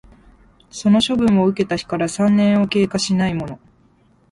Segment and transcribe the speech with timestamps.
[0.71, 3.59] その処分を受けた日から三年を経過しないもの